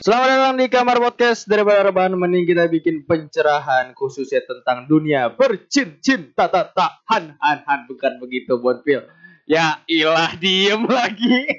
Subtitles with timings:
[0.00, 6.48] Selamat datang di kamar podcast daripada rebahan mending kita bikin pencerahan khususnya tentang dunia bercinta
[6.48, 9.04] tak tak han han han bukan begitu Bonpil.
[9.44, 11.52] Ya ilah diem lagi.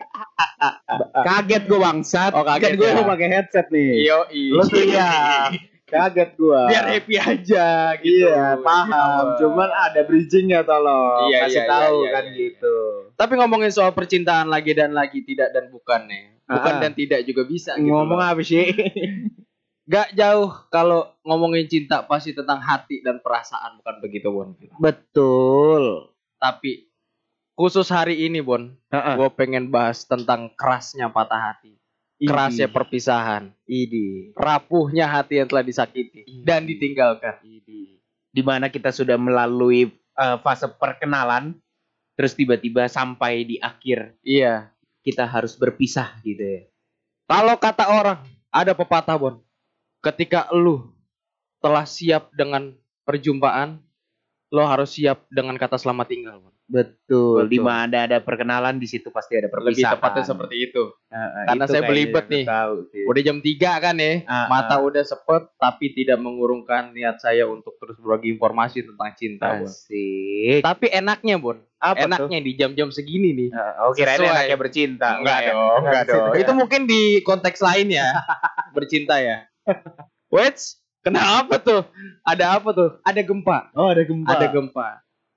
[1.13, 2.33] Kaget gue bangsat.
[2.33, 2.97] Oh, kaget Kan gue ya.
[2.97, 4.09] mau pakai headset nih.
[4.09, 5.45] Yo Lu tuh ya.
[5.91, 6.61] Kaget gue.
[6.71, 7.67] Biar happy aja
[7.99, 8.31] gitu.
[8.31, 9.35] Iya, paham.
[9.35, 9.37] Iya.
[9.43, 11.27] Cuman ada bridgingnya tolong.
[11.27, 12.35] Iya, Kasih iya, tahu iya, iya, kan iya.
[12.39, 12.75] gitu.
[13.19, 16.25] Tapi ngomongin soal percintaan lagi dan lagi tidak dan bukan nih.
[16.47, 16.79] Bukan Ah.
[16.79, 17.91] dan tidak juga bisa gitu.
[17.91, 18.31] Ngomong loh.
[18.31, 18.71] apa sih?
[19.91, 24.71] Gak jauh kalau ngomongin cinta pasti tentang hati dan perasaan bukan begitu Bonpil.
[24.79, 26.07] Betul.
[26.39, 26.87] Tapi
[27.57, 29.15] khusus hari ini Bon, Heeh.
[29.19, 31.75] gue pengen bahas tentang kerasnya patah hati,
[32.27, 34.35] kerasnya perpisahan, Idi.
[34.37, 36.43] rapuhnya hati yang telah disakiti Idi.
[36.45, 37.41] dan ditinggalkan.
[37.41, 37.97] Idi.
[38.31, 41.55] Di mana kita sudah melalui eh, fase perkenalan,
[42.13, 44.69] terus tiba-tiba sampai di akhir Iya.
[45.01, 46.61] kita harus berpisah gitu ya.
[47.25, 48.19] Kalau kata orang,
[48.51, 49.35] ada pepatah Bon,
[50.03, 50.91] ketika lu
[51.57, 53.81] telah siap dengan perjumpaan,
[54.51, 56.37] lo harus siap dengan kata selamat tinggal.
[56.67, 57.43] Betul.
[57.43, 57.51] Betul.
[57.51, 59.95] Di mana ada perkenalan di situ pasti ada Lebih perpisahan.
[59.95, 60.83] tepatnya seperti itu.
[61.07, 62.45] Heeh, Karena itu saya belibet nih.
[62.47, 63.03] Tahu sih.
[63.03, 64.83] Udah jam 3 kan ya, Ah, mata ah.
[64.83, 69.47] udah sepet, tapi tidak mengurungkan niat saya untuk terus berbagi informasi tentang cinta.
[69.57, 69.67] Bon.
[69.67, 70.63] Asik.
[70.63, 72.07] Tapi enaknya Bon, Apa tuh?
[72.07, 73.49] enaknya di jam-jam segini nih.
[73.83, 74.31] Oh, kirain Sesuai.
[74.31, 75.09] enaknya bercinta.
[75.19, 75.51] Enggak ya?
[75.51, 76.31] dong, enggak dong.
[76.31, 78.07] Itu Itu mungkin di konteks lain ya.
[78.75, 79.43] Bercinta ya.
[80.29, 80.55] Wait,
[81.01, 81.81] kenapa tuh?
[82.21, 82.89] Ada apa tuh?
[83.01, 83.73] Ada gempa.
[83.73, 84.29] Oh, ada gempa.
[84.29, 84.87] Ada gempa.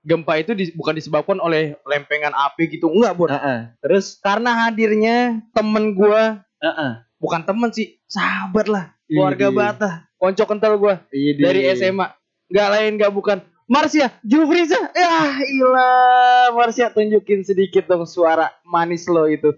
[0.04, 3.28] Gempa itu dis- bukan disebabkan oleh lempengan api gitu, enggak, Bon.
[3.32, 3.72] Heeh.
[3.80, 6.92] Terus karena hadirnya temen gua, Heeh.
[7.16, 9.56] bukan temen sih, sahabat lah, keluarga Idih.
[9.56, 11.40] Batah, konco kental gua Idih.
[11.40, 12.12] dari SMA.
[12.52, 14.76] Enggak lain enggak bukan Marsya Jufriza.
[14.92, 19.56] Ya ilah, Marsya tunjukin sedikit dong suara manis lo itu.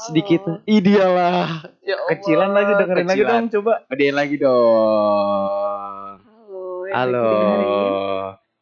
[0.00, 0.40] Sedikit.
[0.40, 0.62] Halo.
[0.64, 1.46] Idealah.
[1.82, 2.08] Ya Allah.
[2.08, 3.32] Kecilan lagi dengerin lagi Kecilan.
[3.34, 3.72] dong coba.
[3.88, 6.14] Gedein lagi dong.
[6.22, 6.62] Halo.
[6.88, 7.26] Halo.
[7.26, 7.78] lagi.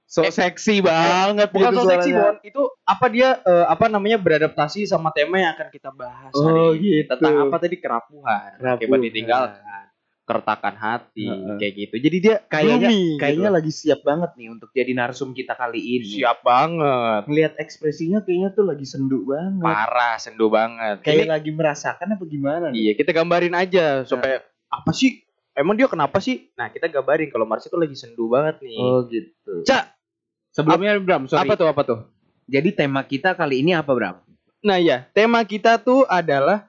[0.06, 2.10] So Eh, seksi banget Bukan gitu so seksi.
[2.10, 2.34] Bon.
[2.40, 6.62] Itu apa dia eh, apa namanya beradaptasi sama tema yang akan kita bahas Oh, hari
[6.78, 6.88] ini.
[7.02, 7.10] gitu.
[7.12, 8.76] Tentang apa tadi kerapuhan, Kerapuhan.
[8.78, 9.60] akibat ditinggalkan,
[10.26, 11.56] keretakan hati, Heeh.
[11.56, 11.94] kayak gitu.
[12.02, 13.56] Jadi dia Kayaknya gloomy kayaknya gitu.
[13.62, 16.18] lagi siap banget nih untuk jadi narsum kita kali ini.
[16.18, 17.30] siap banget.
[17.30, 19.62] Ngelihat ekspresinya kayaknya tuh lagi sendu banget.
[19.62, 20.98] Parah, sendu banget.
[21.00, 22.78] Kayak Ini- lagi merasakan apa gimana nih?
[22.82, 25.22] Iya, kita gambarin aja supaya apa sih?
[25.54, 26.50] Emang dia kenapa sih?
[26.52, 28.76] Nah, kita gambarin kalau Mars itu lagi sendu banget nih.
[28.76, 29.62] Oh gitu.
[29.62, 29.94] Cak,
[30.50, 31.46] Sebelumnya Bram, sorry.
[31.46, 31.98] apa tuh apa tuh?
[32.44, 34.20] Jadi tema kita kali ini apa Bram?
[34.60, 36.66] Nah, ya, tema kita tuh adalah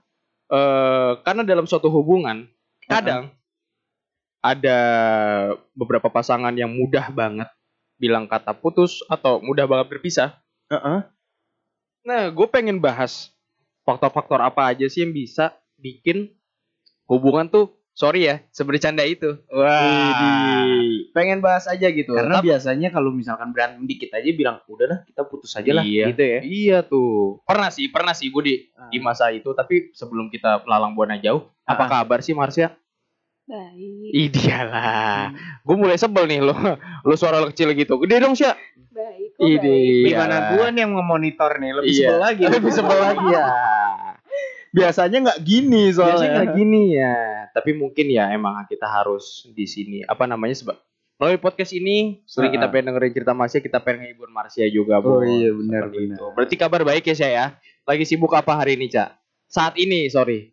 [0.48, 2.46] eh karena dalam suatu hubungan
[2.86, 3.28] kadang
[4.40, 4.80] ada
[5.72, 7.50] beberapa pasangan yang mudah banget
[7.98, 10.38] bilang kata putus atau mudah banget berpisah.
[10.70, 11.00] Heeh.
[12.04, 13.34] Nah, gue pengen bahas
[13.84, 16.32] faktor-faktor apa aja sih yang bisa bikin
[17.06, 19.42] hubungan tuh sorry ya sebercanda itu.
[19.50, 21.10] Widih.
[21.12, 22.14] Pengen bahas aja gitu.
[22.14, 26.06] Karena Tapi- biasanya kalau misalkan berantem dikit aja bilang udahlah kita putus aja lah Iya.
[26.14, 26.40] gitu ya.
[26.46, 27.42] Iya tuh.
[27.44, 28.88] Pernah sih, pernah sih gue di Ah.
[28.88, 29.50] di masa itu.
[29.52, 31.90] Tapi sebelum kita melalang buana jauh, apa Ah.
[32.00, 32.72] kabar sih Marsya?
[33.48, 34.12] Baik.
[34.12, 35.32] Idialah.
[35.64, 36.52] Gue mulai sebel nih lo.
[37.08, 37.96] Lo suara lo kecil gitu.
[38.04, 38.52] Gede dong Sya.
[38.92, 39.30] Baik.
[39.40, 39.62] Ide.
[39.64, 40.04] baik.
[40.12, 40.50] Gimana Iyalah.
[40.52, 42.00] gua nih yang ngemonitor nih lebih Iya.
[42.04, 42.44] sebel lagi.
[42.44, 43.46] Lebih sebel lagi ya.
[44.68, 46.12] Biasanya nggak gini soalnya.
[46.14, 47.16] Biasanya nggak gini ya.
[47.56, 50.04] Tapi mungkin ya emang kita harus di sini.
[50.04, 50.76] Apa namanya sebab
[51.18, 55.18] melalui podcast ini sering kita pengen dengerin cerita Marsya, kita pengen ngehibur Marsya juga, Bon.
[55.18, 56.14] Oh iya, benar, benar.
[56.20, 56.26] itu.
[56.36, 57.46] Berarti kabar baik ya Sya ya.
[57.88, 59.18] Lagi sibuk apa hari ini, Cak?
[59.48, 60.52] Saat ini, sorry.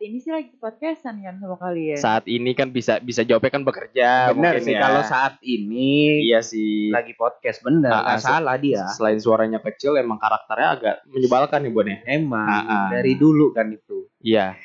[0.00, 2.00] Ini sih lagi podcastan kan sama kalian.
[2.00, 4.32] Saat ini kan bisa bisa jawabnya kan bekerja.
[4.32, 4.80] Benar sih ya.
[4.80, 6.88] kalau saat ini Iya sih.
[6.88, 8.88] lagi podcast bener Ah, nggak ah, salah dia.
[8.96, 12.00] Selain suaranya kecil, emang karakternya agak menyebalkan nih Bon ya.
[12.08, 12.86] Emang Ah, ah.
[12.96, 14.08] dari dulu kan itu.
[14.24, 14.56] Iya.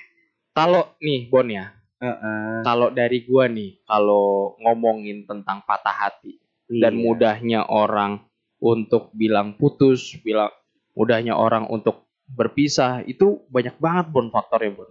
[0.55, 1.67] Kalau nih Bon ya,
[1.99, 2.63] Heeh.
[2.63, 6.39] kalau dari gua nih, kalau ngomongin tentang patah hati
[6.79, 7.03] dan Iya.
[7.03, 8.23] mudahnya orang
[8.63, 10.55] untuk bilang putus, bilang
[10.95, 14.87] mudahnya orang untuk berpisah, itu banyak banget Bon faktornya Bon.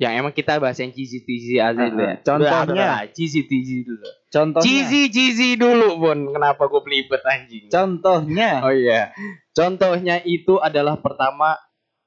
[0.00, 2.16] Yang emang kita bahas yang cheesy cheesy aja dulu ya.
[2.24, 3.04] Contohnya?
[3.12, 4.06] Cheesy cheesy dulu.
[4.32, 4.64] Contohnya.
[4.64, 6.18] Cheesy cheesy dulu Bon.
[6.32, 7.68] Kenapa gue belibet anjing?
[7.68, 8.64] Contohnya.
[8.64, 9.12] Oh iya.
[9.52, 11.60] Contohnya itu adalah pertama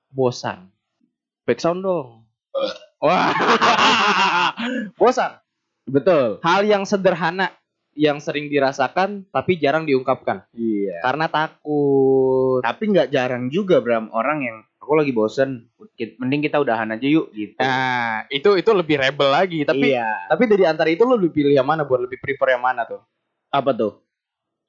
[0.09, 0.73] bosan.
[1.45, 2.25] Back sound dong.
[3.05, 3.29] Wah.
[4.97, 5.37] bosan.
[5.85, 6.41] Betul.
[6.41, 7.53] Hal yang sederhana
[7.93, 10.97] yang sering dirasakan tapi jarang diungkapkan Iya.
[11.05, 12.57] karena takut.
[12.65, 15.71] Tapi nggak jarang juga Bram orang yang aku lagi bosen,
[16.19, 17.55] mending kita udahan aja yuk gitu.
[17.55, 20.27] Nah, itu itu lebih rebel lagi, tapi iya.
[20.27, 22.99] tapi dari antara itu lo lebih pilih yang mana buat lebih prefer yang mana tuh?
[23.47, 24.03] Apa tuh?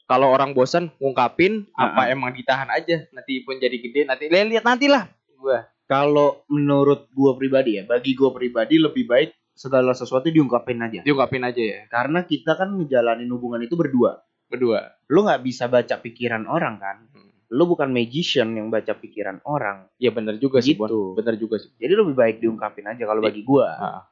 [0.07, 4.47] Kalau orang bosan ngungkapin apa Ah, emang ditahan aja nanti pun jadi gede nanti lihat
[4.53, 5.09] lihat nanti lah
[5.41, 11.01] gua Kalau menurut gua pribadi ya, bagi gua pribadi lebih baik segala sesuatu diungkapin aja.
[11.05, 11.81] Diungkapin aja ya.
[11.93, 14.25] Karena kita kan ngejalanin hubungan itu berdua.
[14.49, 14.97] Berdua.
[15.13, 16.97] Lu nggak bisa baca pikiran orang kan.
[17.13, 17.34] Hmm.
[17.53, 19.89] Lu bukan magician yang baca pikiran orang.
[20.01, 20.89] Ya bener juga sih, Bon.
[20.89, 21.19] Gitu.
[21.19, 21.71] Bener juga sih.
[21.77, 23.69] Jadi lebih baik diungkapin aja kalau bagi gua.
[23.77, 24.03] Ah.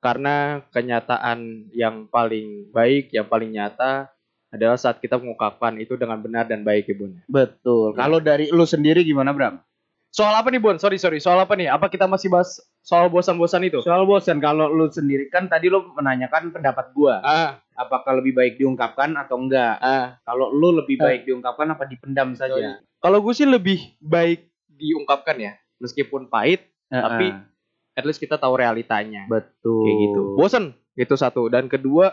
[0.00, 4.08] Karena kenyataan yang paling baik, yang paling nyata
[4.50, 7.20] adalah saat kita mengungkapkan itu dengan benar dan baik ya, Bun.
[7.30, 7.94] Betul.
[7.94, 8.06] Ya.
[8.06, 9.62] Kalau dari lu sendiri gimana, Bram?
[10.10, 10.74] Soal apa nih, Bon?
[10.74, 11.22] Sorry, sorry.
[11.22, 11.70] Soal apa nih?
[11.70, 13.78] Apa kita masih bahas soal bosan-bosan itu?
[13.80, 17.20] Soal bosan kalau lu sendiri kan tadi lu menanyakan pendapat gua.
[17.20, 19.80] Ah, Apakah lebih baik diungkapkan atau enggak?
[19.80, 20.20] ah.
[20.20, 21.08] Kalau lu lebih Ah.
[21.08, 22.76] baik diungkapkan apa dipendam saja?
[23.00, 27.48] Kalau gue sih lebih baik diungkapkan ya, meskipun pahit, Tapi- Heeh.
[27.94, 29.24] at least kita tahu realitanya.
[29.26, 29.80] betul.
[29.80, 30.22] Kayak gitu.
[30.34, 31.48] Bosen, itu satu.
[31.48, 32.12] Dan kedua,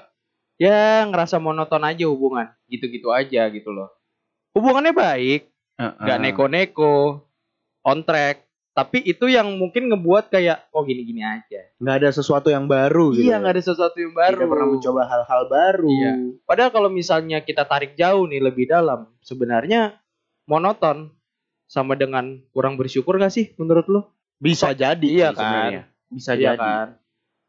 [0.56, 2.48] ya ngerasa monoton aja hubungan.
[2.66, 3.92] Gitu-gitu aja gitu loh.
[4.54, 5.94] Hubungannya baik, Heeh.
[6.00, 7.28] nggak neko-neko,
[7.82, 8.47] on track.
[8.78, 11.66] Tapi itu yang mungkin ngebuat kayak, oh gini-gini aja.
[11.82, 13.26] nggak ada sesuatu yang baru gitu.
[13.26, 14.38] Iya, nggak ada sesuatu yang baru.
[14.38, 15.90] Tidak pernah mencoba hal-hal baru.
[15.90, 16.14] Iya.
[16.46, 19.98] Padahal kalau misalnya kita tarik jauh nih lebih dalam, sebenarnya
[20.46, 21.10] monoton
[21.66, 24.06] sama dengan kurang bersyukur gak sih menurut lu?
[24.38, 25.42] Bisa jadi Iya kan?
[25.42, 25.82] sebenarnya.
[26.14, 26.62] Bisa Iya jadi.
[26.62, 26.88] kan?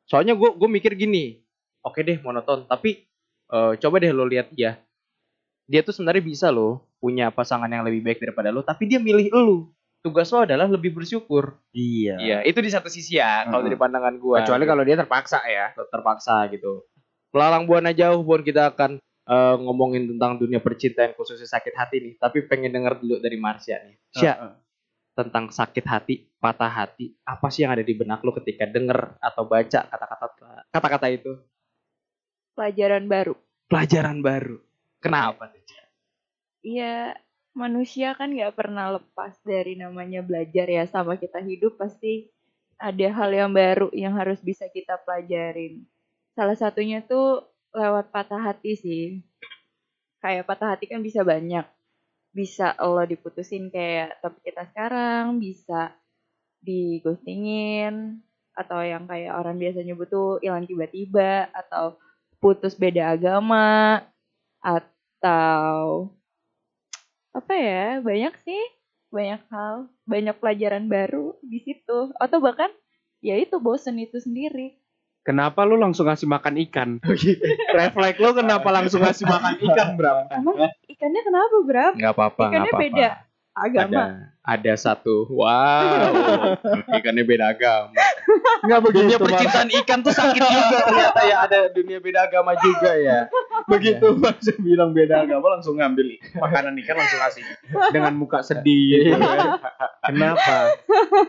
[0.09, 1.45] Soalnya gue gue mikir gini,
[1.85, 3.05] oke deh monoton, tapi
[3.53, 4.81] eh, coba deh lo lihat dia.
[5.69, 9.29] Dia tuh sebenarnya bisa loh punya pasangan yang lebih baik daripada lo, tapi dia milih
[9.29, 9.77] lo.
[9.99, 11.59] Tugas lo adalah lebih bersyukur.
[11.75, 12.17] Iya.
[12.23, 13.75] Iya, itu di satu sisi ya, kalau Heeh.
[13.75, 14.39] dari pandangan gue.
[14.47, 15.75] Kecuali kalau dia terpaksa ya.
[15.75, 16.87] terpaksa gitu.
[17.35, 22.15] Melalang buana jauh, Bon kita akan eh, ngomongin tentang dunia percintaan khususnya sakit hati nih.
[22.17, 23.97] Tapi pengen denger dulu dari Marsha nih.
[24.15, 24.55] Sya, Heeh.
[25.19, 29.50] tentang sakit hati, patah hati, apa sih yang ada di benak lo ketika denger atau
[29.50, 30.27] baca kata-kata
[30.71, 31.33] kata-kata itu?
[32.55, 33.35] Pelajaran baru.
[33.67, 34.62] Pelajaran baru.
[35.03, 35.50] Kenapa?
[36.62, 37.15] Iya,
[37.59, 40.87] manusia kan nggak pernah lepas dari namanya belajar ya.
[40.87, 42.31] Sama kita hidup pasti
[42.79, 45.83] ada hal yang baru yang harus bisa kita pelajarin.
[46.39, 47.43] Salah satunya tuh
[47.75, 49.05] lewat patah hati sih.
[50.23, 51.67] Kayak patah hati kan bisa banyak.
[52.31, 55.91] Bisa lo diputusin kayak topik kita sekarang, bisa
[56.63, 58.23] digostingin,
[58.55, 61.99] atau yang kayak orang biasa nyebut tuh hilang tiba-tiba, atau
[62.39, 64.03] putus beda agama,
[64.63, 66.11] atau
[67.38, 68.62] apa ya banyak sih
[69.08, 72.69] banyak hal banyak pelajaran baru di situ atau bahkan
[73.23, 74.76] ya itu bosen itu sendiri
[75.26, 77.05] Kenapa lu langsung ngasih makan ikan?
[77.76, 80.25] Refleks lu kenapa langsung ngasih makan ikan, Bram?
[80.32, 80.56] emang
[80.88, 82.87] ikannya kenapa Bram Nggak apa-apa, nggak Ikannya apa-apa.
[82.88, 83.08] beda
[83.52, 84.05] agama Ada,
[84.49, 86.56] ada satu, wow,
[86.96, 87.93] ikannya beda agama.
[88.64, 93.29] Enggak Dunia percintaan ikan tuh sakit juga ternyata ya ada dunia beda agama juga ya.
[93.69, 97.43] Begitu Mas bilang beda agama langsung ngambil makanan ikan langsung kasih
[97.93, 99.61] dengan muka sedih gitu kan.
[100.09, 100.56] Kenapa?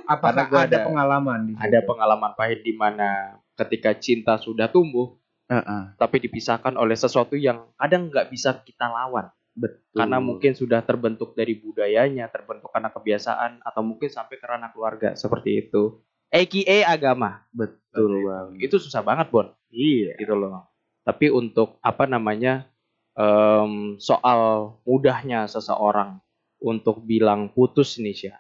[0.08, 5.20] Apakah Karena ada, ada- pengalaman di Ada pengalaman pahit di mana ketika cinta sudah tumbuh,
[5.48, 5.84] Heeh.
[5.96, 9.28] tapi dipisahkan oleh sesuatu yang kadang nggak bisa kita lawan.
[9.52, 10.00] Betul.
[10.00, 15.12] Karena mungkin sudah terbentuk dari budayanya, terbentuk karena kebiasaan, atau mungkin sampai ke ranah keluarga
[15.14, 16.00] seperti itu.
[16.30, 17.44] AKA agama.
[17.52, 18.56] betul bang.
[18.62, 19.50] Itu susah banget, Bon.
[19.68, 20.16] Iya.
[20.16, 20.69] gitu loh.
[21.10, 22.70] Tapi untuk apa namanya
[23.18, 26.22] em, soal mudahnya seseorang
[26.62, 28.38] untuk bilang putus nih Sya,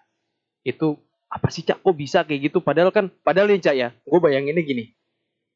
[0.61, 2.61] itu apa sih cak kok bisa kayak gitu?
[2.61, 4.93] Padahal kan, padahal nih cak ya, gue bayanginnya gini.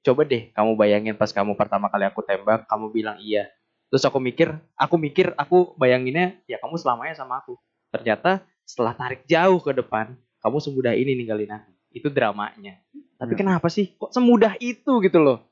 [0.01, 3.45] Coba deh kamu bayangin pas kamu pertama kali aku tembak, kamu bilang iya.
[3.93, 7.61] Terus aku mikir, aku mikir, aku bayanginnya ya kamu selamanya sama aku.
[7.93, 11.69] Ternyata setelah tarik jauh ke depan, kamu semudah ini ninggalin aku.
[11.93, 12.81] Itu dramanya.
[13.21, 13.41] Tapi Hmm.
[13.45, 15.45] kenapa sih kok semudah itu gitu loh?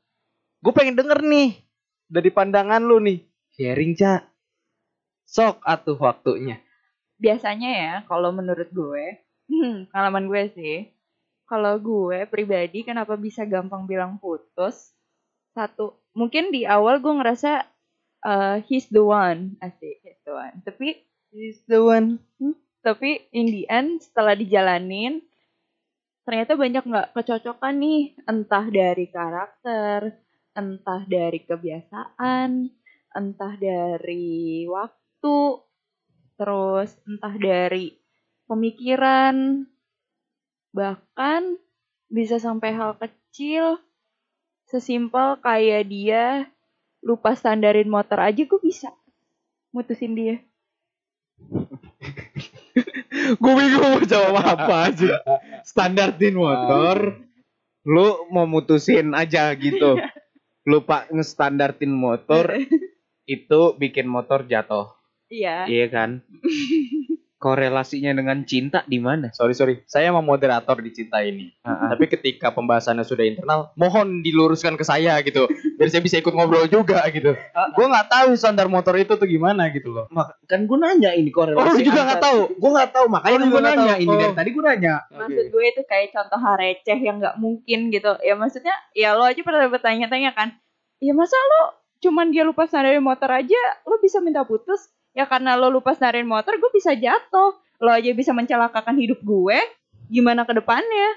[0.61, 1.57] Gue pengen denger nih
[2.05, 3.19] dari pandangan lu nih.
[3.51, 4.21] Sharing, Cak.
[5.25, 6.59] Sok atuh waktunya.
[7.15, 10.77] biasanya ya kalau menurut gue hmm, pengalaman gue sih
[11.45, 14.89] kalau gue pribadi kenapa bisa gampang bilang putus
[15.53, 17.69] satu mungkin di awal gue ngerasa
[18.25, 20.97] uh, he's the one asik he's the one tapi
[21.29, 22.19] Is the one.
[22.81, 25.21] tapi in the end setelah dijalanin
[26.25, 30.17] ternyata banyak nggak kecocokan nih entah dari karakter
[30.51, 32.67] entah dari kebiasaan
[33.11, 35.37] entah dari waktu
[36.35, 37.95] terus entah dari
[38.47, 39.67] pemikiran
[40.71, 41.59] bahkan
[42.11, 43.79] bisa sampai hal kecil
[44.67, 46.47] sesimpel kayak dia
[47.03, 48.91] lupa standarin motor aja gue bisa
[49.71, 50.37] mutusin dia
[53.41, 55.19] Gue bingung mau jawab apa aja.
[55.67, 57.19] Standartin motor.
[57.83, 59.97] Lu mau mutusin aja gitu.
[60.67, 62.45] Lupa ngestandartin motor
[63.25, 64.93] itu bikin motor jatuh.
[65.31, 66.09] iya Iya kan?
[67.41, 69.33] korelasinya dengan cinta di mana?
[69.33, 71.49] Sorry sorry, saya emang moderator di cinta ini.
[71.61, 76.69] Tapi ketika pembahasannya sudah internal, mohon diluruskan ke saya gitu, biar saya bisa ikut ngobrol
[76.69, 77.33] juga gitu.
[77.73, 80.05] Gue nggak tahu standar motor itu tuh gimana gitu loh.
[80.07, 81.57] Mak- kan gue nanya ini korelasi.
[81.57, 82.39] Oh, lu juga nggak tahu?
[82.53, 83.99] Gue nggak tahu makanya Oh, gue nanya tahu.
[83.99, 84.37] ini dari Oh.
[84.37, 84.95] tadi gue nanya.
[85.09, 88.11] Maksud gue itu kayak contoh hal receh yang nggak mungkin gitu.
[88.21, 90.53] Ya maksudnya ya lo aja pernah bertanya-tanya kan.
[91.01, 94.85] Ya masa lo cuman dia lupa sandarin motor aja lo bisa minta putus?
[95.11, 97.55] Ya karena lo lupa sandarin motor gue bisa jatuh.
[97.81, 99.57] Lo aja bisa mencelakakan hidup gue.
[100.07, 101.09] Gimana ke depannya?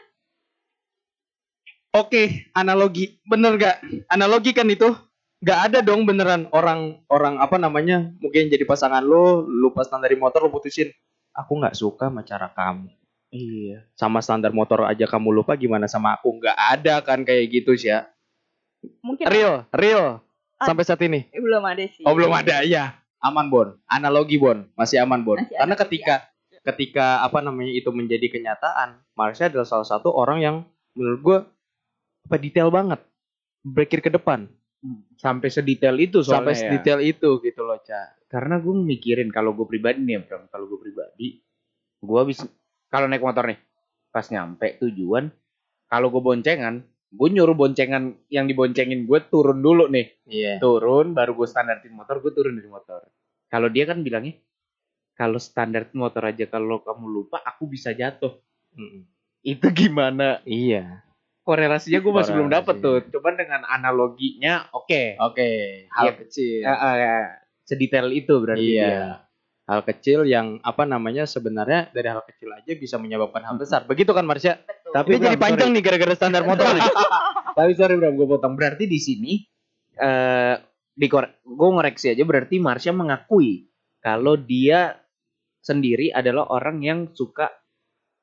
[1.94, 3.78] Oke, analogi bener gak?
[4.10, 4.90] Analogi kan itu
[5.38, 10.16] nggak ada dong beneran orang orang apa namanya mungkin jadi pasangan lo lupa standar dari
[10.16, 10.88] motor lo putusin
[11.36, 12.88] aku nggak suka sama cara kamu
[13.28, 13.84] Iya.
[13.92, 17.92] sama standar motor aja kamu lupa gimana sama aku nggak ada kan kayak gitu sih
[17.92, 18.08] ya
[19.04, 20.24] Mungkin real real
[20.56, 22.08] sampai saat ini Eh, belum ada sih.
[22.08, 26.14] oh belum ada ya aman bon analogi bon masih aman bon Masih karena ketika
[26.64, 30.56] ketika apa namanya itu menjadi kenyataan Marsha adalah salah satu orang yang
[30.92, 31.38] menurut gue
[32.28, 33.00] apa detail banget
[33.64, 34.48] berpikir ke depan
[35.16, 36.60] Sampai sedetail itu soalnya sampai ya.
[36.60, 38.20] sedetail itu gitu loh Ca.
[38.28, 40.44] Karena gue mikirin kalau gue pribadi nih ya, Bram.
[40.52, 41.40] Kalau gue pribadi,
[42.04, 42.44] gue habis
[42.92, 43.58] kalau naik motor nih,
[44.12, 45.32] pas nyampe tujuan,
[45.88, 50.10] kalau gue boncengan, gue nyuruh boncengan yang diboncengin gue turun dulu nih.
[50.26, 50.58] Iya.
[50.58, 53.06] turun baru gue standartin motor gue turun dari motor
[53.46, 54.34] kalau dia kan bilangnya
[55.14, 58.34] kalau standar motor aja kalau kamu lupa aku bisa jatuh
[58.74, 59.06] Mm-mm.
[59.46, 61.06] itu gimana Iya.
[61.46, 65.50] korelasinya gue masih belum dapet tuh cuman dengan analoginya oke Oke,
[65.86, 66.12] hal Iya.
[66.18, 66.58] kecil.
[66.66, 67.26] Ya, eh, eh,
[67.62, 68.84] sedetail itu berarti iya.
[68.90, 69.04] dia.
[69.64, 73.88] Hal kecil yang apa namanya sebenarnya dari hal kecil aja bisa menyebabkan hal besar.
[73.88, 74.60] Begitu kan Marsha?
[74.94, 76.82] Tapi Tapi jadi Bram, panjang nih gara-gara standar motor nih.
[77.58, 79.38] tapi sorry bro gue potong berarti di sini
[79.94, 80.54] eh
[80.94, 83.70] di gue ngoreksi aja berarti Marsha mengakui
[84.02, 84.98] kalau dia
[85.62, 87.50] sendiri adalah orang yang suka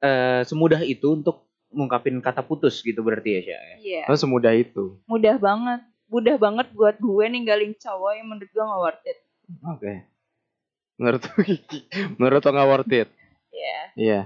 [0.03, 3.75] eh semudah itu untuk ngungkapin kata putus gitu berarti ya Sya ya?
[3.79, 4.03] Iya.
[4.11, 4.99] Oh, semudah itu.
[5.07, 5.81] Mudah banget.
[6.11, 9.17] Mudah banget buat gue ninggalin cowok yang menurut gue gak worth it.
[9.63, 9.93] Oke.
[10.99, 11.21] Menurut
[12.19, 13.09] menurut lo nggak worth it.
[13.55, 13.79] Iya.
[13.95, 14.21] Iya.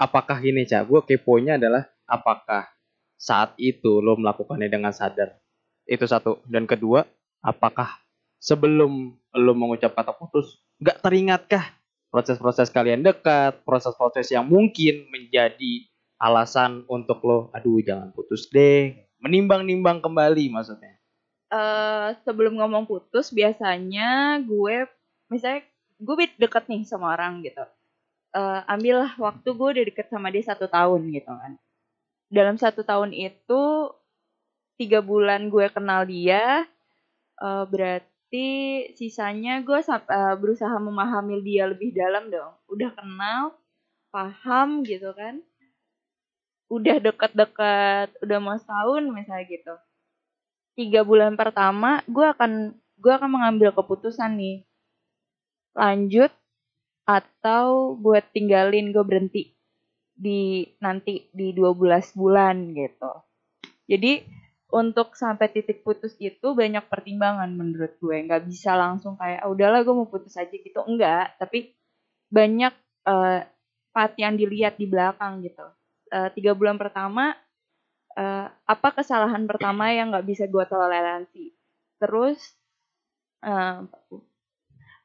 [0.00, 0.88] Apakah gini, Cak?
[0.88, 2.64] Gue keponya adalah apakah
[3.20, 5.36] saat itu lo melakukannya dengan sadar?
[5.84, 6.40] Itu satu.
[6.48, 7.04] Dan kedua,
[7.44, 8.00] apakah
[8.40, 11.64] sebelum lo mengucap kata putus, nggak teringatkah
[12.08, 20.00] proses-proses kalian dekat, proses-proses yang mungkin menjadi alasan untuk lo, aduh jangan putus deh, menimbang-nimbang
[20.00, 20.96] kembali maksudnya.
[21.50, 24.86] eh sebelum ngomong putus biasanya gue
[25.26, 25.66] misalnya
[25.98, 27.62] gue deket nih sama orang gitu
[28.30, 31.58] Eh ambillah waktu gue udah deket sama dia satu tahun gitu kan.
[32.30, 33.62] Dalam satu tahun itu
[34.78, 36.62] tiga bulan gue kenal dia
[37.42, 38.48] eh berarti
[38.94, 42.54] sisanya gue eh, berusaha memahami dia lebih dalam dong.
[42.70, 43.58] Udah kenal
[44.14, 45.42] paham gitu kan.
[46.70, 49.74] Udah deket-deket udah mau setahun misalnya gitu.
[50.78, 54.62] Tiga bulan pertama gue akan gue akan mengambil keputusan nih.
[55.74, 56.30] Lanjut
[57.08, 59.42] atau gue tinggalin gue berhenti
[60.14, 63.12] di nanti di 12 bulan gitu.
[63.90, 64.22] Jadi
[64.70, 68.16] untuk sampai titik putus itu banyak pertimbangan menurut gue.
[68.26, 70.80] Nggak bisa langsung kayak "Ah, udahlah gue mau putus aja gitu.
[70.86, 71.74] Enggak tapi
[72.30, 72.74] banyak
[73.10, 73.40] eh,
[73.94, 75.66] part yang dilihat di belakang gitu.
[76.12, 77.34] Eh, tiga bulan pertama
[78.18, 81.44] eh, apa kesalahan pertama yang nggak bisa gue toleransi?
[82.02, 82.38] Terus
[83.44, 83.76] eh,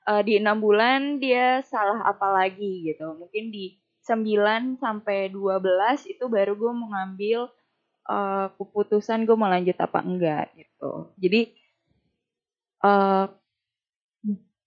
[0.05, 3.17] eh, di enam bulan dia salah apa lagi gitu.
[3.17, 7.49] Mungkin di 9 sampai 12 itu baru gue mengambil
[8.09, 11.13] eh, keputusan gue mau lanjut apa enggak gitu.
[11.17, 11.41] Jadi
[12.85, 13.25] eh,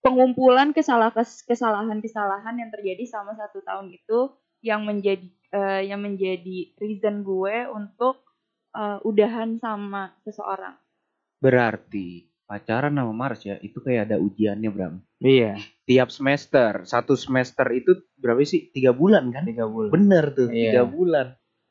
[0.02, 1.26] pengumpulan kesalahan
[2.02, 8.26] kesalahan yang terjadi selama satu tahun itu yang menjadi eh, yang menjadi reason gue untuk
[8.74, 10.74] eh, udahan sama seseorang.
[11.38, 15.60] Berarti pacaran sama Mars ya itu kayak ada ujiannya Bram Iya.
[15.84, 19.90] tiap semester satu semester itu berapa sih tiga bulan kan Tiga bulan.
[19.90, 20.72] bener tuh Iya.
[20.72, 21.26] tiga bulan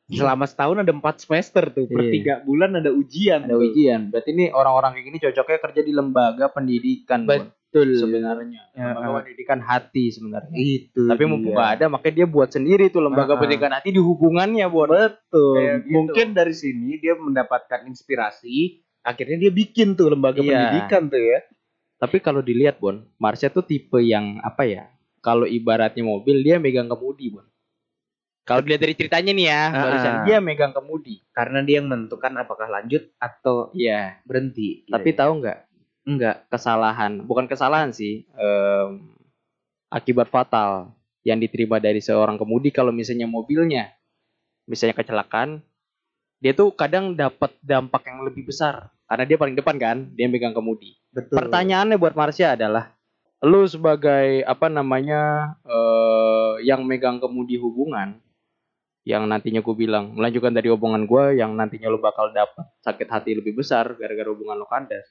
[0.08, 2.12] selama setahun ada empat semester tuh per Iya.
[2.12, 3.60] tiga bulan ada ujian Ada tuh.
[3.60, 4.00] ujian.
[4.08, 7.20] Berarti ini orang-orang kayak gini cocoknya kerja di lembaga pendidikan.
[7.24, 9.16] Betul sebenarnya Ya, lembaga ah.
[9.20, 13.38] pendidikan hati sebenarnya itu tapi mumpung ada makanya dia buat sendiri tuh lembaga ah.
[13.38, 15.92] pendidikan hati di hubungannya bon betul Kayak gitu.
[15.92, 20.52] mungkin dari sini dia mendapatkan inspirasi akhirnya dia bikin tuh lembaga Iya.
[20.52, 21.40] pendidikan tuh ya.
[21.98, 24.84] Tapi kalau dilihat bon Marsha tuh tipe yang apa ya?
[25.18, 27.42] Kalau ibaratnya mobil dia megang kemudi bon.
[28.44, 30.24] Kalau dilihat dari ceritanya nih ya Ah, barusan ah.
[30.24, 31.20] dia megang kemudi.
[31.32, 34.20] Karena dia yang menentukan apakah lanjut atau iya.
[34.22, 35.18] berhenti tapi Gitu.
[35.18, 35.58] tahu nggak?
[36.04, 37.12] Enggak kesalahan.
[37.24, 39.04] Bukan kesalahan sih em,
[39.88, 40.92] akibat fatal
[41.24, 43.92] yang diterima dari seorang kemudi kalau misalnya mobilnya
[44.64, 45.60] misalnya kecelakaan
[46.38, 48.90] dia tuh kadang dapat dampak yang lebih besar.
[49.08, 50.98] Karena dia paling depan kan dia megang kemudi.
[51.08, 51.40] Betul.
[51.40, 52.92] pertanyaannya buat Marsha adalah
[53.40, 58.18] lu sebagai apa namanya eh yang megang kemudi hubungan
[59.08, 63.30] yang nantinya gue bilang melanjutkan dari hubungan gue yang nantinya lu bakal dapat sakit hati
[63.32, 65.06] lebih besar gara-gara hubungan lu kandas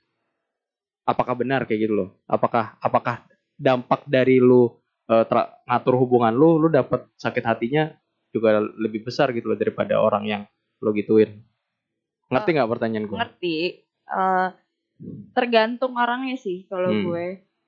[1.07, 2.09] apakah benar kayak gitu loh?
[2.27, 3.23] Apakah apakah
[3.55, 4.69] dampak dari lu
[5.07, 7.95] eh, tra- ngatur hubungan lu lu dapat sakit hatinya
[8.35, 10.43] juga lebih besar gitu loh daripada orang yang
[10.83, 11.41] lo gituin.
[12.27, 13.57] Ngerti nggak pertanyaan gue ngerti.
[14.07, 14.49] Eh,
[15.37, 17.03] tergantung orangnya sih kalau Hmm.
[17.05, 17.25] gue.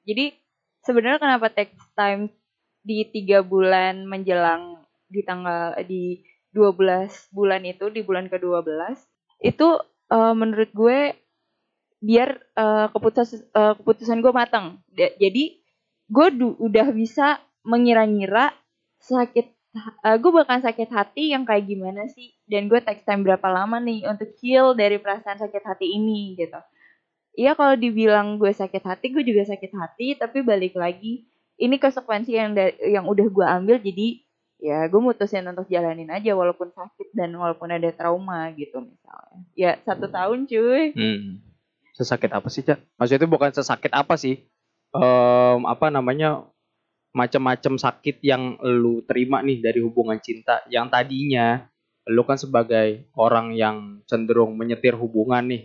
[0.10, 0.34] Jadi
[0.82, 2.34] sebenarnya kenapa take time
[2.82, 6.24] di tiga bulan menjelang di tanggal di
[6.56, 8.98] 12 bulan itu di bulan ke-12
[9.46, 9.68] itu
[10.10, 11.14] eh, menurut gue
[12.00, 15.60] biar eh, keputusan eh, keputusan gue matang jadi
[16.10, 18.56] gue udah bisa mengira-ngira
[18.98, 19.46] sakit
[19.78, 23.78] eh, gue bakal sakit hati yang kayak gimana sih dan gue take time berapa lama
[23.78, 26.60] nih untuk heal dari perasaan sakit hati ini gitu
[27.40, 31.30] Iya kalau dibilang gue sakit hati gue juga sakit hati tapi balik lagi
[31.62, 32.52] ini konsekuensi yang
[32.84, 34.20] yang udah gue ambil jadi
[34.60, 39.72] ya gue mutusin untuk jalanin aja walaupun sakit dan walaupun ada trauma gitu misalnya ya
[39.88, 41.50] satu tahun cuy Hmm.
[42.00, 42.80] Sesakit apa sih, Cak?
[42.96, 44.40] Maksudnya itu bukan sesakit apa sih?
[44.96, 46.48] Em, apa namanya?
[47.10, 51.66] Macam-macam sakit yang lu terima nih dari hubungan cinta yang tadinya
[52.10, 55.64] lu kan sebagai orang yang cenderung menyetir hubungan nih.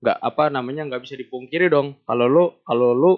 [0.00, 3.12] nggak apa namanya nggak bisa dipungkiri dong kalau lu kalau lu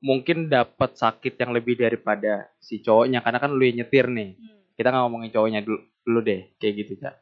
[0.00, 4.38] mungkin dapat sakit yang lebih daripada si cowoknya karena kan lu yang nyetir nih.
[4.76, 7.14] Kita nggak ngomongin cowoknya dulu, dulu deh kayak gitu cak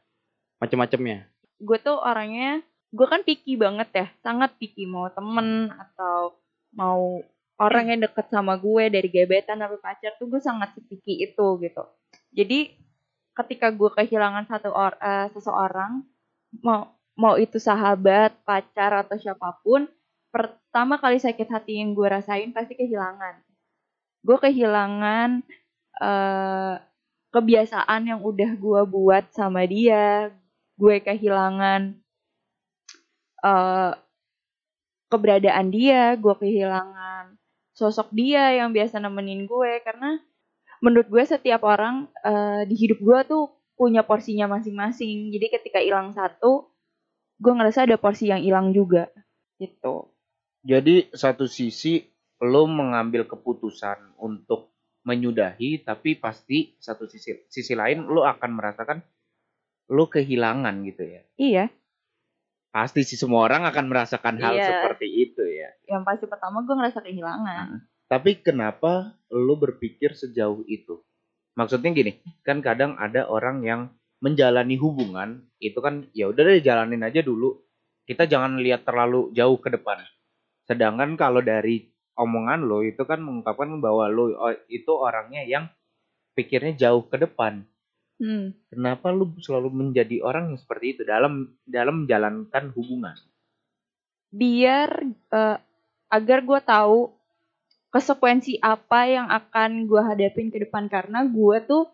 [0.63, 1.27] macem-macemnya.
[1.59, 2.63] Gue tuh orangnya
[2.95, 6.39] gue kan picky banget ya sangat picky mau temen atau
[6.79, 7.19] mau
[7.59, 11.83] orang yang deket sama gue dari gebetan sampai pacar tuh gue sangat picky itu gitu.
[12.35, 12.75] Jadi
[13.35, 16.03] ketika gue kehilangan satu or eh, seseorang
[16.63, 19.87] mau mau itu sahabat pacar atau siapa pun
[20.35, 23.43] pertama kali sakit hati yang gue rasain pasti kehilangan.
[24.25, 25.43] Gue kehilangan
[26.03, 26.75] eh
[27.35, 30.35] kebiasaan yang udah gue buat sama dia.
[30.75, 31.95] Gue kehilangan
[33.47, 33.93] eh
[35.11, 37.34] keberadaan dia, gue kehilangan
[37.75, 40.23] sosok dia yang biasa nemenin gue karena
[40.79, 45.35] menurut gue setiap orang eh, di hidup gue tuh punya porsinya masing-masing.
[45.35, 46.71] Jadi ketika hilang satu,
[47.43, 49.11] gue ngerasa ada porsi yang hilang juga
[49.59, 50.15] gitu.
[50.65, 52.01] Jadi satu sisi
[52.41, 54.73] lo mengambil keputusan untuk
[55.05, 58.99] menyudahi, tapi pasti satu sisi sisi lain lo akan merasakan
[59.93, 61.23] lo kehilangan gitu ya.
[61.37, 61.65] Iya,
[62.75, 64.67] Pasti sih semua orang akan merasakan hal Iya.
[64.67, 65.71] seperti itu ya.
[65.87, 67.87] yang pasti pertama gue ngerasa kehilangan.
[68.11, 70.99] Tapi kenapa lo berpikir sejauh itu?
[71.55, 73.81] Maksudnya gini, kan kadang ada orang yang
[74.19, 77.63] menjalani hubungan itu kan ya udah deh jalanin aja dulu.
[78.11, 80.03] Kita jangan lihat terlalu jauh ke depan.
[80.67, 85.71] Sedangkan kalau dari omongan lo itu kan mengungkapkan bahwa lo oh, itu orangnya yang
[86.35, 87.63] pikirnya jauh ke depan.
[88.25, 88.57] Hmm.
[88.73, 93.13] Kenapa lu selalu menjadi orang yang seperti itu dalam dalam menjalankan hubungan?
[94.35, 94.91] biar
[95.31, 95.59] eh,
[96.11, 97.15] agar gue tahu
[97.95, 101.87] konsekuensi apa yang akan gue hadapin ke depan karena gue tuh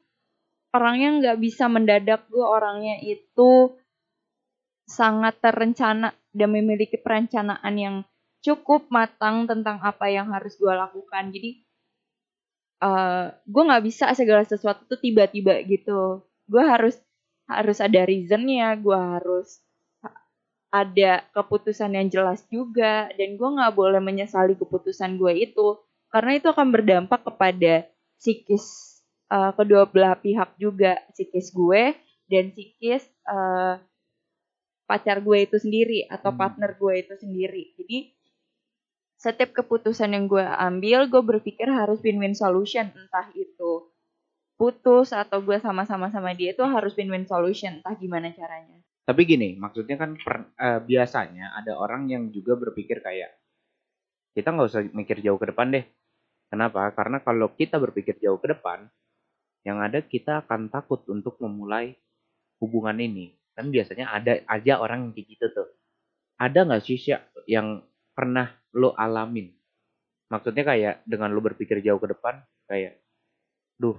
[0.72, 3.76] orangnya nggak bisa mendadak gue orangnya itu
[4.88, 7.96] sangat terencana dan memiliki perencanaan yang
[8.40, 11.60] cukup matang tentang apa yang harus gue lakukan jadi
[12.80, 16.24] eh gue nggak bisa segala sesuatu tuh tiba-tiba gitu.
[16.50, 16.96] Gue harus
[17.50, 19.48] harus ada reasonnya gue harus
[20.70, 25.68] ada keputusan yang jelas juga dan gue nggak boleh menyesali keputusan gue itu.
[26.10, 27.86] Karena itu akan berdampak kepada
[28.18, 28.64] psikis
[29.30, 31.94] eh, kedua belah pihak juga psikis gue
[32.30, 33.74] dan psikis eh,
[34.86, 36.38] pacar gue itu sendiri atau Hmm.
[36.40, 37.62] partner gue itu sendiri.
[37.78, 37.98] Jadi
[39.24, 43.72] setiap keputusan yang gue ambil gue berpikir harus win-win solution entah itu
[44.60, 48.78] putus atau gue sama-sama sama dia itu harus win-win solution entah gimana caranya
[49.08, 53.30] Tapi gini, maksudnya kan per- eh, biasanya ada orang yang juga berpikir kayak
[54.34, 55.84] kita nggak usah mikir jauh ke depan deh.
[56.50, 56.90] Kenapa?
[56.94, 58.86] Karena kalau kita berpikir jauh ke depan,
[59.66, 61.94] yang ada kita akan takut untuk memulai
[62.62, 63.36] hubungan ini.
[63.56, 65.68] Kan biasanya ada aja orang yang kayak gitu tuh.
[66.40, 66.98] Ada nggak sih
[67.50, 67.84] yang
[68.16, 69.50] pernah lo alamin?
[70.30, 72.38] Maksudnya kayak dengan lo berpikir jauh ke depan,
[72.70, 73.02] kayak,
[73.78, 73.98] duh,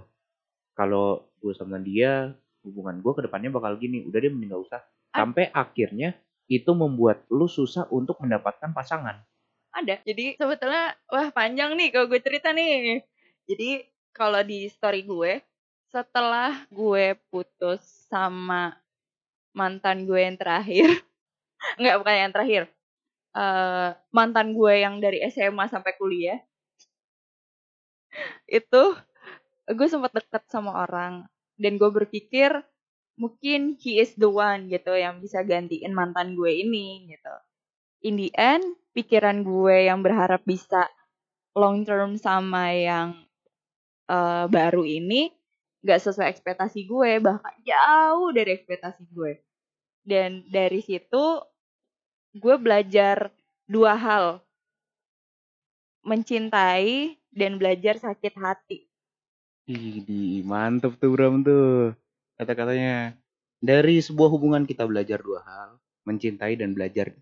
[0.73, 2.31] kalau gue sama dia
[2.63, 4.81] hubungan gue ke depannya bakal gini, udah deh mending gak usah.
[5.11, 6.15] Sampai akhirnya
[6.47, 9.23] itu membuat lu susah untuk mendapatkan pasangan.
[9.71, 12.99] ada jadi sebetulnya wah panjang nih kalau gue cerita nih
[13.47, 15.39] jadi kalau di story gue
[15.91, 17.79] setelah gue putus
[18.11, 18.75] sama
[19.55, 20.89] mantan gue yang terakhir
[21.79, 22.63] nggak bukan yang terakhir
[23.31, 26.39] eh mantan gue yang dari SMA sampai kuliah.
[28.47, 28.95] Itu
[29.71, 31.27] gue sempat deket sama orang.
[31.55, 32.51] Dan gue berpikir
[33.19, 37.35] mungkin he is the one gitu yang bisa gantiin mantan gue ini gitu.
[38.01, 38.65] In the end
[38.97, 40.89] pikiran gue yang berharap bisa
[41.53, 43.13] long term sama yang
[44.09, 45.29] eh, baru ini
[45.81, 49.41] nggak sesuai ekspektasi gue bahkan jauh dari ekspektasi gue.
[50.01, 51.37] Dan dari situ
[52.31, 53.31] gue belajar
[53.67, 54.25] dua hal
[56.01, 58.91] mencintai dan belajar sakit hati
[59.71, 61.95] Idi, mantep tuh Bram tuh
[62.35, 63.15] kata-katanya.
[63.61, 67.13] Dari sebuah hubungan kita belajar dua hal, mencintai dan belajar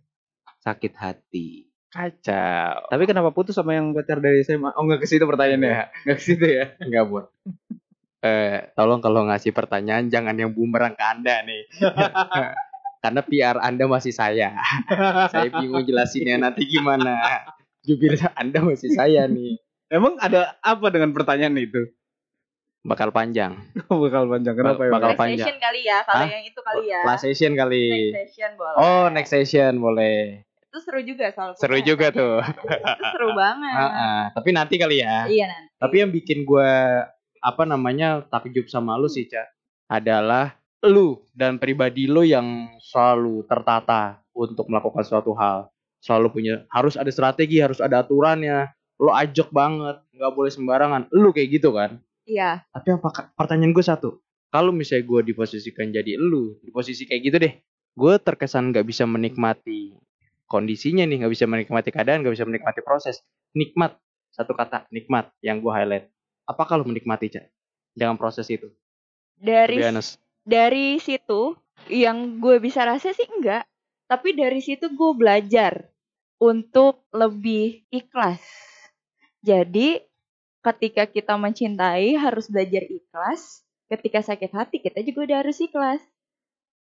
[0.64, 1.68] sakit hati.
[1.92, 2.88] Kacau.
[2.88, 4.72] Tapi kenapa putus sama yang pacar dari SMA?
[4.80, 6.66] Oh nggak ke situ pertanyaannya, nggak ke situ ya?
[6.80, 7.28] Enggak, buat.
[8.20, 11.72] Eh, tolong kalau ngasih pertanyaan jangan yang bumerang ke Anda nih.
[13.00, 14.52] Karena PR Anda masih saya.
[15.32, 17.16] saya bingung jelasinnya nanti gimana.
[17.82, 19.56] Jubir Anda masih saya nih.
[19.88, 21.88] Emang ada apa dengan pertanyaan itu?
[22.82, 23.56] Bakal panjang.
[23.88, 24.92] Bakal panjang kenapa ya?
[24.92, 25.40] Bakal next panjang.
[25.42, 26.30] session kali ya kalau Hah?
[26.30, 27.84] yang itu kali ya Last session kali.
[28.06, 30.18] next session boleh Oh, next session boleh.
[30.62, 32.36] itu seru juga soal Seru punya juga tuh.
[32.94, 34.22] itu seru banget Ah, ah.
[34.32, 35.26] Tapi nanti kali ya.
[35.26, 36.72] iya nanti Tapi yang bikin gue
[37.40, 39.48] apa namanya takjub sama lu sih, Ca,
[39.90, 45.68] adalah lu dan pribadi lu yang selalu tertata untuk melakukan suatu hal.
[46.00, 48.72] Selalu punya harus ada strategi, harus ada aturannya.
[49.00, 51.02] Lu ajak banget, nggak boleh sembarangan.
[51.12, 52.00] Lu kayak gitu kan?
[52.30, 54.10] iya Tapi apa pertanyaan gue satu.
[54.50, 57.54] Kalau misalnya gue diposisikan jadi lu, di posisi kayak gitu deh,
[57.94, 59.94] gue terkesan nggak bisa menikmati
[60.50, 63.22] kondisinya nih, nggak bisa menikmati keadaan, nggak bisa menikmati proses.
[63.54, 64.02] Nikmat,
[64.34, 66.10] satu kata, nikmat yang gue highlight.
[66.50, 67.46] Apa kalau menikmati, Cak?
[67.94, 68.74] Dengan proses itu?
[69.38, 69.78] Dari.
[70.50, 71.54] Dari situ
[71.94, 73.70] yang gue bisa rasa sih enggak.
[74.10, 75.86] Tapi dari situ gue belajar
[76.42, 78.42] untuk lebih ikhlas.
[79.46, 80.02] Jadi
[80.66, 83.64] ketika kita mencintai harus belajar ikhlas.
[83.90, 86.02] Ketika sakit hati kita juga udah harus ikhlas.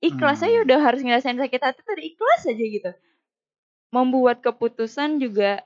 [0.02, 0.65] Ikhlas aja Hmm.
[0.65, 2.91] udah harus ngerasain sakit hati udah ikhlas aja gitu.
[3.93, 5.63] Membuat keputusan juga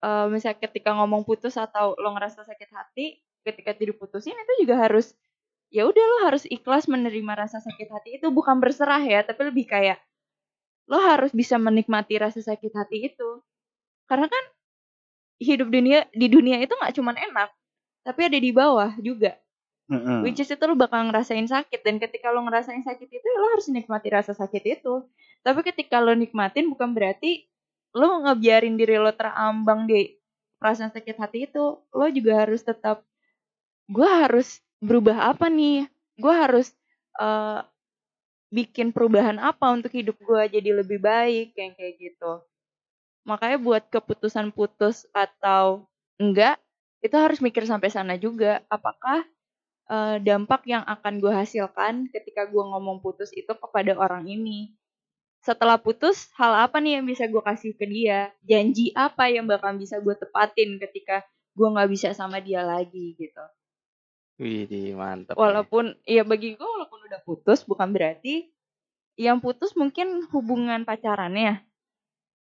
[0.00, 5.12] eh misalnya ketika ngomong putus atau lo ngerasa sakit hati ketika diputusin itu juga harus
[5.70, 9.70] ya udah lo harus ikhlas menerima rasa sakit hati itu bukan berserah ya tapi lebih
[9.70, 10.02] kayak
[10.90, 13.30] lo harus bisa menikmati rasa sakit hati itu.
[14.10, 14.44] Karena kan
[15.38, 17.48] hidup dunia di dunia itu nggak cuman enak
[18.02, 19.38] tapi ada di bawah juga.
[19.90, 20.22] Mm-mm.
[20.22, 23.58] which is itu lo bakal ngerasain sakit dan ketika lo ngerasain sakit itu ya lo
[23.58, 25.02] harus nikmati rasa sakit itu.
[25.42, 27.50] Tapi ketika lo nikmatin bukan berarti
[27.98, 30.14] lo ngebiarin diri lo terambang di
[30.62, 33.02] perasaan sakit hati itu lo juga harus tetap
[33.90, 35.86] gue harus berubah apa nih?
[36.16, 36.72] Gue harus
[37.20, 37.60] eh,
[38.50, 42.32] bikin perubahan apa untuk hidup gue jadi lebih baik yang kayak gitu.
[43.28, 45.86] Makanya buat keputusan putus atau
[46.18, 46.58] enggak
[47.04, 48.64] itu harus mikir sampai sana juga.
[48.72, 49.24] Apakah
[49.92, 54.74] eh, dampak yang akan gue hasilkan ketika gue ngomong putus itu kepada orang ini?
[55.40, 58.28] Setelah putus hal apa nih yang bisa gue kasih ke dia?
[58.44, 61.24] Janji apa yang bakal bisa gue tepatin ketika
[61.56, 63.40] gue nggak bisa sama dia lagi gitu
[64.40, 65.36] Wih, mantap.
[65.36, 68.48] walaupun ya bagi gue walaupun udah putus bukan berarti
[69.20, 71.60] yang putus mungkin hubungan pacarannya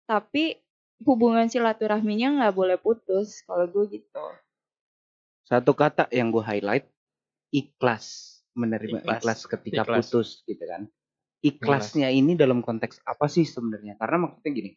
[0.06, 0.62] tapi
[1.02, 4.22] hubungan silaturahminya nggak boleh putus kalau gue gitu
[5.50, 6.86] Satu kata yang gue highlight,
[7.50, 8.38] ikhlas.
[8.54, 9.18] Menerima Ikhlas.
[9.18, 9.98] ikhlas, ketika Ikhlas.
[10.06, 10.86] putus gitu kan.
[11.42, 13.98] Ikhlasnya ini dalam konteks apa sih sebenarnya?
[13.98, 14.70] Karena maksudnya gini,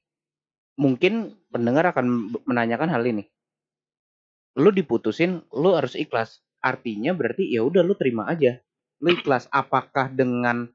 [0.81, 3.29] mungkin pendengar akan menanyakan hal ini.
[4.57, 6.41] Lu diputusin, lu harus ikhlas.
[6.63, 8.57] Artinya berarti ya udah lu terima aja.
[9.03, 9.51] Lu ikhlas.
[9.51, 10.71] Apakah dengan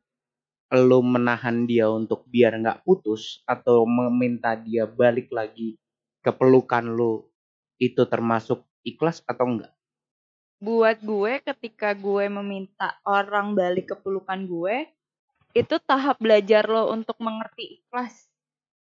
[0.68, 5.80] lu menahan dia untuk biar nggak putus atau meminta dia balik lagi
[6.20, 7.24] ke pelukan lu
[7.80, 9.72] itu termasuk ikhlas atau enggak?
[10.58, 14.90] buat gue ketika gue meminta orang balik ke pelukan gue
[15.54, 18.26] itu tahap belajar lo untuk mengerti ikhlas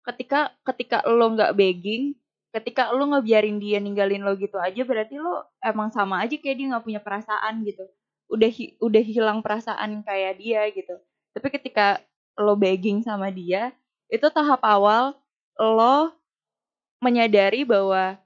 [0.07, 2.15] ketika ketika lo nggak begging
[2.55, 6.67] ketika lo ngebiarin dia ninggalin lo gitu aja berarti lo emang sama aja kayak dia
[6.71, 7.83] nggak punya perasaan gitu.
[8.31, 10.95] Udah hi- udah hilang perasaan kayak dia gitu.
[11.35, 12.01] Tapi ketika
[12.39, 13.71] lo begging sama dia
[14.11, 15.15] itu tahap awal
[15.59, 16.15] lo
[17.03, 18.17] menyadari bahwa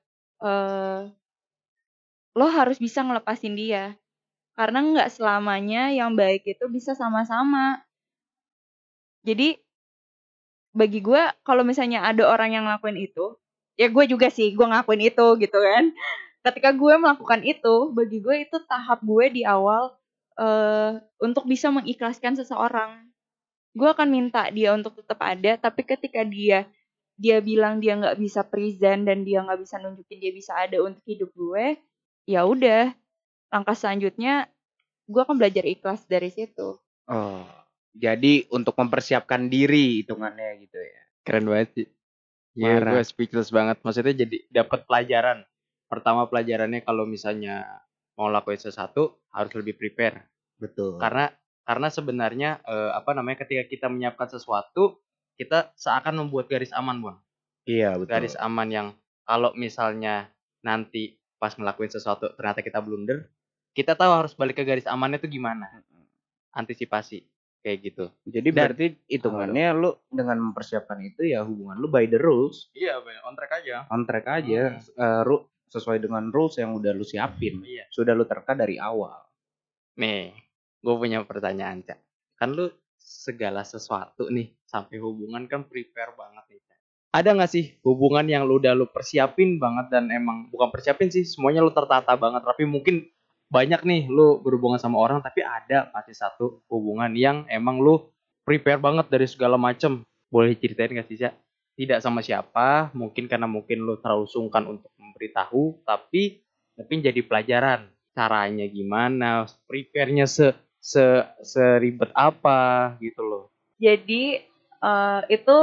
[0.43, 1.01] eh
[2.37, 3.83] lo harus bisa ngelepasin dia.
[4.57, 7.65] Karena nggak selamanya yang baik itu bisa sama-sama.
[9.23, 9.59] Jadi
[10.73, 13.25] bagi gue kalau misalnya ada orang yang ngelakuin itu
[13.79, 15.95] ya gue juga sih gue ngakuin itu gitu kan
[16.43, 19.95] ketika gue melakukan itu bagi gue itu tahap gue di awal
[20.35, 23.07] eh untuk bisa mengikhlaskan seseorang
[23.75, 26.67] gue akan minta dia untuk tetap ada tapi ketika dia
[27.19, 31.03] dia bilang dia nggak bisa present dan dia nggak bisa nunjukin dia bisa ada untuk
[31.07, 31.79] hidup gue
[32.27, 32.91] ya udah
[33.51, 34.51] langkah selanjutnya
[35.07, 37.41] gue akan belajar ikhlas dari situ Oh,
[37.97, 41.01] jadi untuk mempersiapkan diri hitungannya gitu ya.
[41.25, 41.87] Keren banget sih.
[42.57, 42.91] Iya, Parah.
[42.97, 43.77] gue speechless banget.
[43.85, 45.45] Maksudnya jadi dapat pelajaran.
[45.89, 47.65] Pertama pelajarannya kalau misalnya
[48.17, 50.29] mau lakuin sesuatu harus lebih prepare.
[50.57, 50.97] Betul.
[50.97, 51.29] Karena
[51.63, 54.97] karena sebenarnya eh, apa namanya ketika kita menyiapkan sesuatu
[55.39, 57.17] kita seakan membuat garis aman, Bang.
[57.63, 58.11] iya betul.
[58.11, 58.87] Garis aman yang
[59.23, 60.27] kalau misalnya
[60.59, 63.31] nanti pas ngelakuin sesuatu ternyata kita blunder,
[63.71, 65.63] kita tahu harus balik ke garis amannya itu gimana.
[66.51, 67.23] Antisipasi
[67.59, 68.05] kayak gitu.
[68.23, 72.99] Jadi Dan- berarti hitungannya lu dengan mempersiapkan itu ya hubungan lu by the rules, Iya,
[73.23, 73.75] on track aja.
[73.87, 77.61] on track aja, eh, ru- sesuai dengan rules yang udah lu siapin.
[77.61, 77.85] Iya.
[77.89, 79.21] Sudah lu terka dari awal.
[79.95, 80.33] Nih,
[80.79, 81.99] gue punya pertanyaan, Cak.
[82.35, 86.77] Kan lu segala sesuatu nih, sampai hubungan kan prepare banget nih, Cak.
[87.11, 91.21] Ada nggak sih hubungan yang lu udah lu persiapin banget dan emang bukan persiapin sih,
[91.21, 93.05] semuanya lu tertata banget, tapi mungkin
[93.49, 98.09] banyak nih lu berhubungan sama orang, tapi ada pasti satu hubungan yang emang lu
[98.45, 100.05] prepare banget dari segala macem.
[100.29, 101.33] Boleh ceritain gak sih, Cak?
[101.73, 106.45] Tidak sama siapa, mungkin karena mungkin lu terlalu sungkan untuk memberitahu, tapi
[106.77, 113.43] tapi jadi pelajaran caranya gimana, prepare-nya se se seribet apa gitu loh.
[113.79, 114.43] jadi
[114.79, 115.57] eh, itu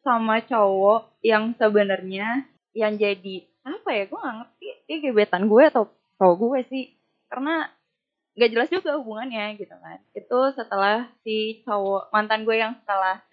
[0.00, 5.90] sama cowok yang sebenarnya yang jadi apa ya gue nggak ngerti dia gebetan gue atau
[6.16, 6.84] cowok gue sih
[7.30, 7.70] karena
[8.36, 13.24] nggak jelas juga hubungannya gitu kan itu setelah si cowok mantan gue yang setelah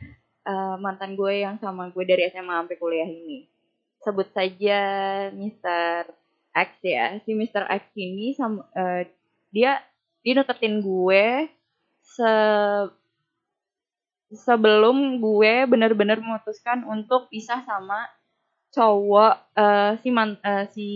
[0.47, 3.51] eh, mantan gue yang sama gue dari SMA sampai kuliah ini
[4.03, 4.79] sebut saja
[5.35, 6.07] Mr.
[6.55, 7.67] X ya si Mr.
[7.67, 9.11] X ini sama eh,
[9.51, 9.83] dia
[10.23, 11.51] dia deketin gue
[11.99, 12.31] se
[14.33, 18.07] sebelum gue benar-benar memutuskan untuk pisah sama
[18.73, 20.87] cowok eh, si man, eh, si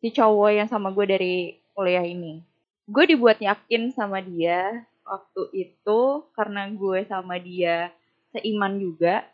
[0.00, 1.36] si cowok yang sama gue dari
[1.80, 2.44] kuliah ini.
[2.84, 6.00] Gue dibuat yakin sama dia waktu itu
[6.36, 7.88] karena gue sama dia
[8.36, 9.24] seiman juga.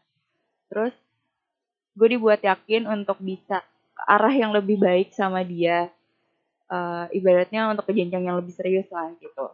[0.71, 0.95] Terus
[1.99, 3.67] gue dibuat yakin untuk bisa
[3.99, 5.91] ke arah yang lebih baik sama dia.
[6.71, 9.47] Eh, ibaratnya untuk ke jenjang yang lebih serius lah gitu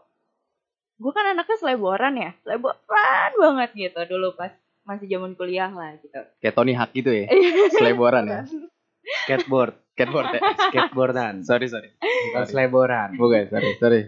[1.03, 4.55] gue kan anaknya seleboran ya seleboran banget gitu dulu pas
[4.87, 7.27] masih zaman kuliah lah gitu Kayak Tony Hawk gitu ya,
[7.75, 8.43] seleboran ya.
[9.27, 10.41] Skateboard, Skateboard ya.
[10.73, 11.93] skateboardan, sorry sorry.
[12.33, 13.09] bukan seleboran.
[13.17, 14.03] Bukan, sorry sorry.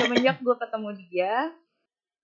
[0.00, 1.34] semenjak gue ketemu dia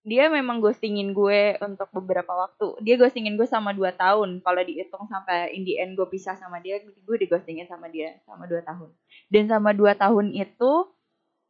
[0.07, 5.11] dia memang ghostingin gue untuk beberapa waktu dia ghostingin gue sama 2 tahun kalau dihitung
[5.11, 8.63] sampai in the end gue pisah sama dia gue di ghostingin sama dia sama 2
[8.63, 8.91] tahun
[9.35, 10.73] dan sama 2 tahun itu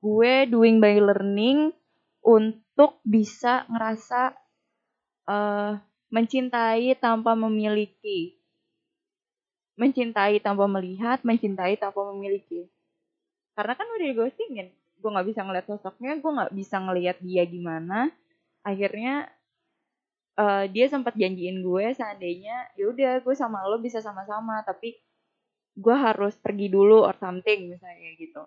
[0.00, 1.76] gue doing by learning
[2.24, 4.34] untuk bisa ngerasa
[5.28, 8.35] eh mencintai tanpa memiliki
[9.76, 12.68] mencintai tanpa melihat mencintai tanpa memiliki.
[13.56, 17.44] Karena kan udah di ghostingin gue nggak bisa ngeliat sosoknya gue nggak bisa ngeliat dia
[17.44, 18.08] gimana
[18.64, 19.28] akhirnya
[20.40, 24.96] eh, dia sempat janjiin gue seandainya yaudah gue sama lo bisa sama-sama tapi
[25.76, 28.42] gue harus pergi dulu or something misalnya gitu.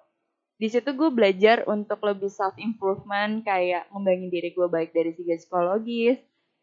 [0.59, 5.37] Di situ gue belajar untuk lebih self improvement kayak ngembangin diri gue baik dari segi
[5.39, 6.17] psikologis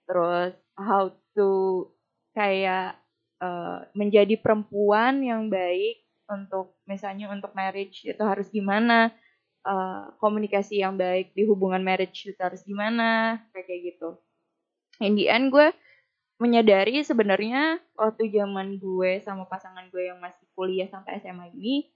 [0.07, 1.87] terus how to
[2.35, 2.99] kayak
[3.40, 9.12] eh, menjadi perempuan yang baik untuk misalnya untuk marriage itu harus gimana?
[9.66, 13.42] Eh, komunikasi yang baik di hubungan marriage itu harus gimana?
[13.51, 14.09] Kayak gitu.
[15.03, 15.75] In the end gue
[16.37, 21.88] menyadari sebenarnya waktu zaman gue sama pasangan gue yang masih kuliah sampai SMA ini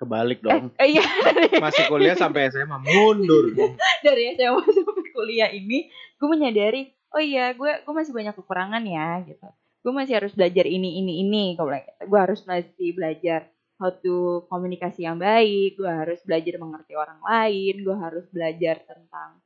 [0.00, 0.64] Kebalik eh, dong.
[0.80, 1.04] eh, iya.
[1.64, 3.52] Masih kuliah sampai SMA mundur.
[4.06, 9.20] dari SMA sampai kuliah ini gue menyadari oh iya gue gue masih banyak kekurangan ya
[9.28, 9.44] gitu
[9.80, 11.44] gue masih harus belajar ini ini ini.
[11.56, 11.72] Kalau
[12.04, 13.48] gue harus masih belajar
[13.80, 19.40] how to komunikasi yang baik gue harus belajar mengerti orang lain gue harus belajar tentang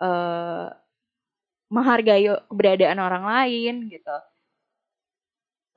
[0.00, 0.68] eh
[1.66, 4.16] menghargai keberadaan orang lain gitu.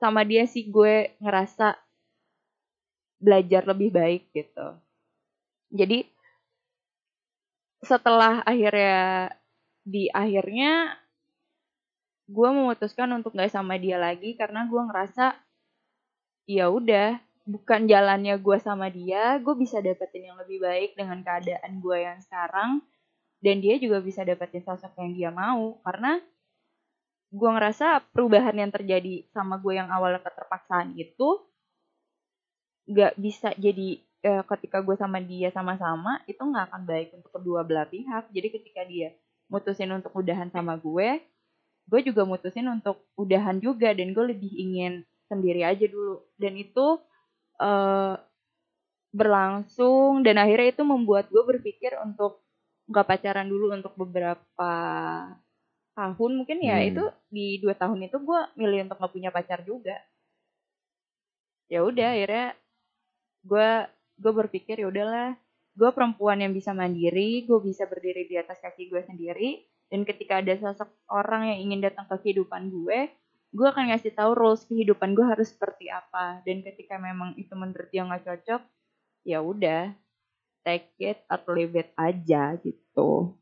[0.00, 1.76] Sama dia sih gue ngerasa
[3.20, 4.66] belajar lebih baik gitu.
[5.70, 6.08] Jadi
[7.84, 9.32] setelah akhirnya
[9.84, 10.99] di akhirnya
[12.30, 15.34] gue memutuskan untuk gak sama dia lagi karena gue ngerasa
[16.46, 21.82] ya udah bukan jalannya gue sama dia gue bisa dapetin yang lebih baik dengan keadaan
[21.82, 22.86] gue yang sekarang
[23.40, 25.80] dan dia juga bisa dapetin sosok yang dia mau.
[25.80, 26.20] Karena
[27.32, 31.40] gue ngerasa perubahan yang terjadi sama gue yang awalnya keterpaksaan itu
[32.90, 37.64] nggak bisa jadi eh, ketika gue sama dia sama-sama itu nggak akan baik untuk kedua
[37.64, 38.28] belah pihak.
[38.30, 39.16] Jadi ketika dia
[39.50, 41.18] mutusin untuk udahan sama gue
[41.90, 46.22] gue juga mutusin untuk udahan juga dan gue lebih ingin sendiri aja dulu.
[46.38, 46.86] Dan itu
[47.60, 48.14] eh
[49.10, 52.46] berlangsung dan akhirnya itu membuat gue berpikir untuk
[52.86, 54.72] nggak pacaran dulu untuk beberapa
[55.98, 56.78] tahun mungkin ya.
[56.78, 56.88] Hmm.
[56.94, 59.98] itu di dua tahun itu gue milih untuk nggak punya pacar juga.
[61.70, 62.54] Ya udah akhirnya
[63.46, 63.70] gue
[64.20, 65.34] gue berpikir ya udahlah
[65.74, 70.38] gue perempuan yang bisa mandiri gue bisa berdiri di atas kaki gue sendiri dan ketika
[70.40, 73.10] ada sosok orang yang ingin datang ke kehidupan gue
[73.50, 77.90] gue akan ngasih tahu rules kehidupan gue harus seperti apa dan ketika memang itu menurut
[77.90, 78.62] dia nggak cocok
[79.26, 79.90] ya udah
[80.64, 83.34] take it atau leave it aja gitu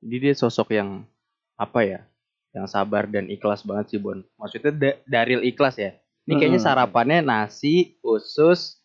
[0.00, 1.04] Jadi dia sosok yang
[1.60, 2.00] apa ya?
[2.56, 4.24] Yang sabar dan ikhlas banget sih, Bon.
[4.40, 5.92] Maksudnya da Daril ikhlas ya.
[6.24, 8.80] Ini kayaknya sarapannya nasi, usus,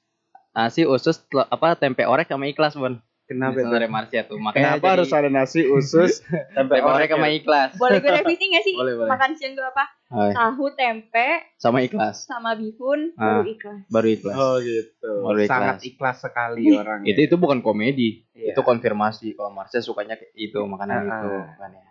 [0.51, 2.99] nasi, usus, apa tempe orek sama ikhlas, Bon.
[3.25, 3.65] Kenapa itu?
[3.65, 4.37] saudara Marsha tuh.
[4.37, 6.21] Makanya Kenapa harus ada nasi usus
[6.55, 7.73] tempe orek sama ikhlas?
[7.73, 9.09] boleh gue revisi gak sih Boleh, boleh.
[9.09, 12.23] makan siang gue apa Oh, tahu tempe sama ikhlas.
[12.23, 14.35] sama bihun Ah, baru ikhlas Baru ikhlas.
[14.35, 15.11] Oh gitu.
[15.19, 15.51] Baru ikhlas.
[15.51, 17.07] Sangat ikhlas sekali orangnya.
[17.07, 18.23] Itu itu bukan komedi.
[18.31, 18.53] Iya.
[18.53, 21.45] Itu konfirmasi kalau Marsha sukanya kayak itu makanan Ah, itu ah.
[21.57, 21.85] kan ya.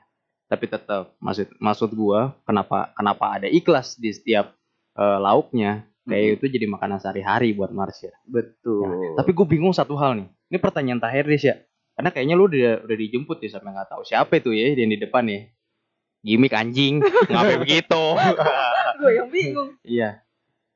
[0.47, 4.55] Tapi tetap maksud maksud gua kenapa kenapa ada ikhlas di setiap
[4.95, 8.13] eh, lauknya kayak itu jadi makanan sehari-hari buat Marsha.
[8.25, 8.85] betul.
[8.85, 10.29] Ya, Tapi gue bingung satu hal nih.
[10.53, 11.57] Ini pertanyaan terakhir Riz ya.
[11.95, 14.99] Karena kayaknya lu udah udah dijemput ya sampai nggak tahu siapa itu ya yang di
[14.99, 15.41] depan ya.
[16.25, 17.05] Gimik anjing.
[17.31, 18.03] Ngapain begitu?
[18.95, 20.25] gue yang bingung iya.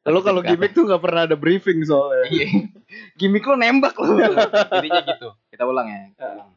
[0.09, 2.33] Kalau kalau gimmick tuh nggak pernah ada briefing soalnya.
[2.33, 2.48] Iya.
[3.20, 4.16] Gimik lu nembak lu.
[4.16, 5.28] Jadinya gitu.
[5.52, 6.00] Kita ulang ya.
[6.16, 6.50] Kita ulang.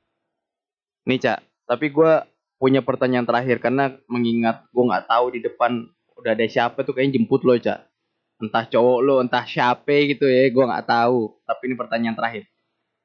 [1.04, 1.40] Nih, Cak.
[1.68, 2.24] Tapi gua
[2.56, 5.84] punya pertanyaan terakhir karena mengingat gua nggak tahu di depan
[6.16, 7.80] udah ada siapa tuh kayaknya jemput lo, Cak.
[8.40, 11.36] Entah cowok lo, entah siapa gitu ya, gua nggak tahu.
[11.44, 12.48] Tapi ini pertanyaan terakhir.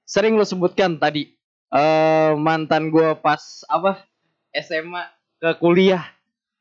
[0.06, 1.34] Sering lo sebutkan tadi
[1.74, 4.06] eh mantan gua pas apa
[4.54, 5.02] SMA
[5.42, 6.06] ke kuliah.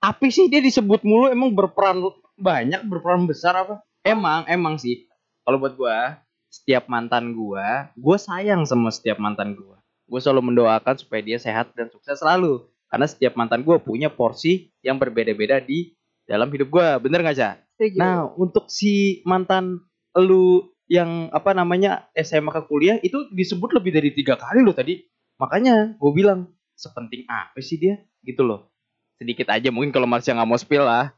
[0.02, 2.02] Tapi sih dia disebut mulu emang berperan
[2.36, 3.86] banyak, berperan besar apa?
[4.02, 5.08] Emang, emang sih.
[5.46, 6.20] Kalau buat gua,
[6.52, 9.78] setiap mantan gua, gua sayang sama setiap mantan gua.
[10.06, 12.66] Gua selalu mendoakan supaya dia sehat dan sukses selalu.
[12.90, 15.94] Karena setiap mantan gua punya porsi yang berbeda-beda di
[16.26, 16.98] dalam hidup gua.
[17.02, 17.52] Bener nggak, Ca?
[17.76, 19.84] setuju Nah, untuk si mantan
[20.16, 25.02] lu yang apa namanya SMA ke kuliah itu disebut lebih dari tiga kali loh tadi.
[25.42, 28.70] Makanya gue bilang sepenting apa sih dia gitu loh.
[29.18, 31.14] Sedikit aja mungkin kalau Marsha nggak mau spill lah.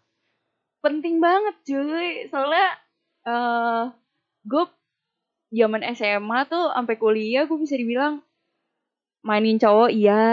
[0.79, 2.67] penting banget cuy soalnya
[3.27, 3.83] eh
[4.47, 4.63] gue
[5.51, 8.23] zaman SMA tuh sampai kuliah gue bisa dibilang
[9.25, 10.23] mainin cowok iya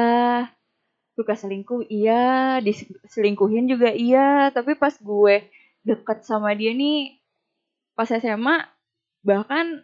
[1.14, 5.46] suka selingkuh iya diselingkuhin juga iya tapi pas gue
[5.82, 7.18] deket sama dia nih
[7.94, 8.73] pas SMA
[9.24, 9.82] bahkan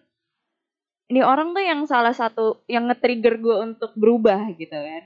[1.10, 5.04] ini orang tuh yang salah satu yang nge-trigger gue untuk berubah gitu kan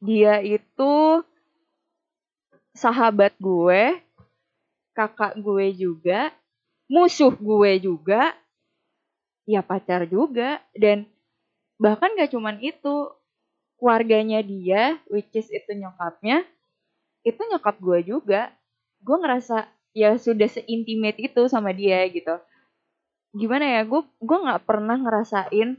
[0.00, 1.24] dia itu
[2.76, 3.96] sahabat gue,
[4.92, 6.28] kakak gue juga,
[6.86, 8.36] musuh gue juga,
[9.48, 11.08] ya pacar juga, dan
[11.80, 13.10] bahkan gak cuman itu,
[13.80, 16.44] keluarganya dia, which is itu nyokapnya,
[17.24, 18.52] itu nyokap gue juga,
[19.00, 19.64] gue ngerasa
[19.96, 22.36] ya sudah seintimate itu sama dia gitu.
[23.36, 25.76] Gimana ya, gue gue nggak pernah ngerasain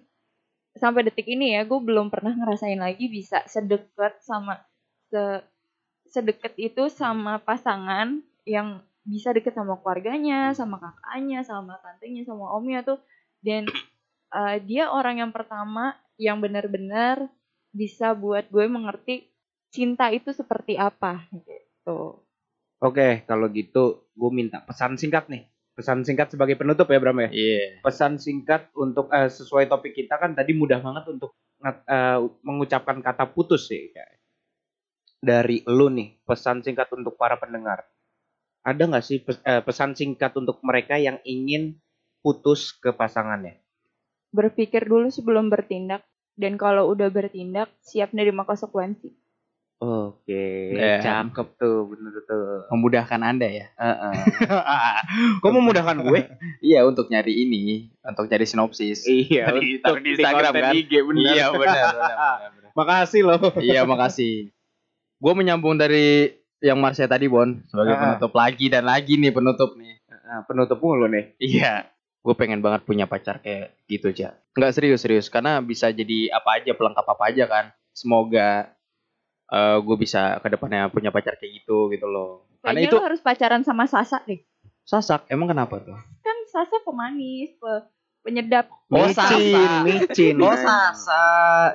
[0.77, 4.61] sampai detik ini ya, gue belum pernah ngerasain lagi bisa sedekat sama
[5.09, 5.41] se
[6.07, 12.85] sedekat itu sama pasangan yang bisa deket sama keluarganya, sama kakaknya, sama tantenya, sama omnya
[12.85, 13.01] tuh.
[13.41, 13.65] Dan
[14.31, 17.25] eh, dia orang yang pertama yang benar-benar
[17.73, 19.27] bisa buat gue mengerti
[19.73, 22.21] cinta itu seperti apa gitu.
[22.77, 25.56] Oke, kalau gitu gue minta pesan singkat nih.
[25.77, 27.29] Pesan singkat sebagai penutup ya Bram ya.
[27.29, 27.85] Iya.
[27.85, 33.29] Pesan singkat untuk eh, sesuai topik kita kan tadi mudah banget untuk eh, mengucapkan kata
[33.29, 33.93] putus sih.
[35.21, 37.85] Dari lu nih, pesan singkat untuk para pendengar.
[38.65, 41.77] Ada nggak sih pes- eh, pesan singkat untuk mereka yang ingin
[42.25, 43.61] putus ke pasangannya?
[44.33, 46.01] Berpikir dulu sebelum bertindak
[46.33, 49.13] dan kalau udah bertindak siap menerima konsekuensi.
[49.77, 50.97] Oke, Ya.
[50.99, 52.65] cakep tuh, bener tuh.
[52.73, 53.65] Memudahkan Anda ya.
[53.77, 54.13] Heeh.
[55.41, 56.19] Kok memudahkan gue?
[56.59, 59.05] iya, untuk nyari ini, untuk nyari sinopsis.
[59.05, 60.73] iya, Tadi untuk di Instagram kan?
[60.73, 61.21] IG, bener.
[61.29, 62.71] Iya, benar, benar, benar, benar.
[62.79, 63.37] Makasih loh.
[63.55, 64.49] Iya, makasih.
[65.17, 68.01] Gue menyambung dari yang Marsha tadi, Bon, sebagai Ah.
[68.17, 70.01] penutup lagi dan lagi nih penutup nih.
[70.09, 71.37] Nah, penutup mulu nih.
[71.37, 71.85] Iya.
[72.19, 74.57] Gue pengen banget punya pacar kayak gitu, Cak.
[74.57, 77.65] Nggak serius-serius, karena bisa jadi apa aja, pelengkap apa aja kan.
[77.93, 78.73] Semoga
[79.47, 82.43] eh gue bisa ke depannya punya pacar kayak gitu, gitu loh.
[82.59, 84.41] Karena Kayaknya itu lu harus pacaran sama Sasa deh.
[84.83, 85.95] sasak, emang kenapa tuh?
[86.17, 87.85] Kan Sasa pemanis, pe-
[88.21, 88.67] penyedap.
[88.87, 89.83] Oh, micin, Sasa.
[89.83, 90.35] micin.
[90.37, 91.23] Oh Sasa,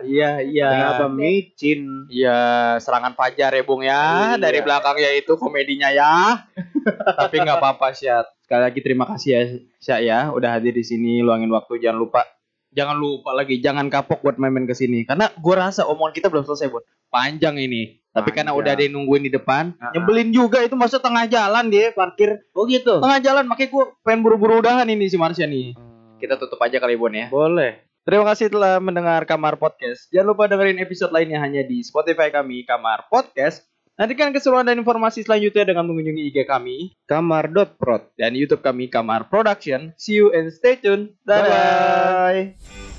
[0.02, 0.68] iya iya.
[0.70, 2.08] Kenapa micin?
[2.08, 2.38] Iya
[2.78, 4.36] serangan fajar ya Bung ya Iya.
[4.38, 6.44] dari belakang ya itu komedinya ya.
[7.20, 8.32] Tapi nggak apa-apa Syat.
[8.42, 9.42] Sekali lagi terima kasih ya
[9.78, 12.24] Syat ya udah hadir di sini luangin waktu jangan lupa
[12.72, 16.44] jangan lupa lagi jangan kapok buat main-main ke sini karena gua rasa omongan kita belum
[16.44, 18.00] selesai buat panjang ini.
[18.12, 19.88] Tapi karena udah ada yang nungguin di depan, ah.
[19.96, 23.00] nyebelin juga itu masa tengah jalan dia parkir Oh gitu.
[23.00, 25.72] tengah jalan makanya gua pengen buru-buru udahan ini si Marsha nih.
[26.20, 27.32] Kita tutup aja kali Bon ya.
[27.32, 27.80] boleh.
[28.02, 30.10] Terima kasih telah mendengar Kamar Podcast.
[30.12, 33.64] Jangan lupa dengerin episode lainnya hanya di Spotify kami, Kamar Podcast.
[33.92, 38.16] Nantikan keseruan dan informasi selanjutnya dengan mengunjungi IG kami Kamar.prod.
[38.16, 39.92] dan YouTube kami, Kamar Production.
[40.00, 41.12] See you and stay tuned.
[41.28, 41.52] Dadah.
[41.52, 42.91] Bye.